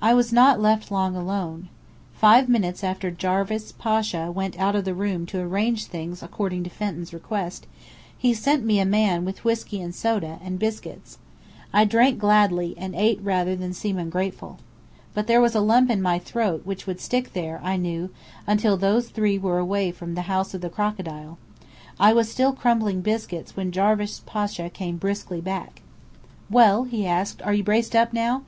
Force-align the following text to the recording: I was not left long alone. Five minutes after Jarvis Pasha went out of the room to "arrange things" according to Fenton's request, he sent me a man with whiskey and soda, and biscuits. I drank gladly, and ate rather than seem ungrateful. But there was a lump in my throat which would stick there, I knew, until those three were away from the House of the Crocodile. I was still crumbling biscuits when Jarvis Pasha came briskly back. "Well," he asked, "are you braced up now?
I 0.00 0.14
was 0.14 0.32
not 0.32 0.62
left 0.62 0.90
long 0.90 1.14
alone. 1.14 1.68
Five 2.14 2.48
minutes 2.48 2.82
after 2.82 3.10
Jarvis 3.10 3.70
Pasha 3.70 4.32
went 4.32 4.58
out 4.58 4.74
of 4.74 4.86
the 4.86 4.94
room 4.94 5.26
to 5.26 5.40
"arrange 5.42 5.84
things" 5.84 6.22
according 6.22 6.64
to 6.64 6.70
Fenton's 6.70 7.12
request, 7.12 7.66
he 8.16 8.32
sent 8.32 8.64
me 8.64 8.80
a 8.80 8.86
man 8.86 9.26
with 9.26 9.44
whiskey 9.44 9.82
and 9.82 9.94
soda, 9.94 10.38
and 10.42 10.58
biscuits. 10.58 11.18
I 11.70 11.84
drank 11.84 12.18
gladly, 12.18 12.74
and 12.78 12.94
ate 12.94 13.20
rather 13.20 13.54
than 13.54 13.74
seem 13.74 13.98
ungrateful. 13.98 14.58
But 15.12 15.26
there 15.26 15.42
was 15.42 15.54
a 15.54 15.60
lump 15.60 15.90
in 15.90 16.00
my 16.00 16.18
throat 16.18 16.62
which 16.64 16.86
would 16.86 16.98
stick 16.98 17.34
there, 17.34 17.60
I 17.62 17.76
knew, 17.76 18.08
until 18.46 18.78
those 18.78 19.10
three 19.10 19.36
were 19.36 19.58
away 19.58 19.92
from 19.92 20.14
the 20.14 20.22
House 20.32 20.54
of 20.54 20.62
the 20.62 20.70
Crocodile. 20.70 21.36
I 22.00 22.14
was 22.14 22.30
still 22.32 22.54
crumbling 22.54 23.02
biscuits 23.02 23.54
when 23.54 23.70
Jarvis 23.70 24.22
Pasha 24.24 24.70
came 24.70 24.96
briskly 24.96 25.42
back. 25.42 25.82
"Well," 26.48 26.84
he 26.84 27.06
asked, 27.06 27.42
"are 27.42 27.52
you 27.52 27.62
braced 27.62 27.94
up 27.94 28.14
now? 28.14 28.44